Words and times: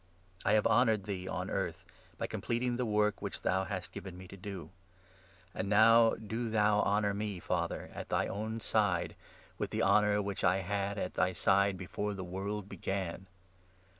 I 0.43 0.53
have 0.53 0.65
honoured 0.65 1.03
thee 1.03 1.27
on 1.27 1.45
4 1.49 1.55
earth 1.55 1.85
by 2.17 2.25
completing 2.25 2.75
the 2.75 2.87
work 2.87 3.21
which 3.21 3.43
thou 3.43 3.65
hast 3.65 3.91
given 3.91 4.17
me 4.17 4.27
to 4.29 4.35
do; 4.35 4.71
and 5.53 5.69
now 5.69 6.15
do 6.15 6.49
thou 6.49 6.79
honour 6.81 7.13
me, 7.13 7.39
5 7.39 7.45
Father, 7.47 7.91
at 7.93 8.09
thy 8.09 8.25
own 8.25 8.59
side, 8.61 9.15
with 9.59 9.69
the 9.69 9.83
honour 9.83 10.19
which 10.19 10.43
I 10.43 10.61
had 10.61 10.97
at 10.97 11.13
thy 11.13 11.33
side 11.33 11.77
before 11.77 12.15
the 12.15 12.23
world 12.23 12.67
began. 12.67 13.27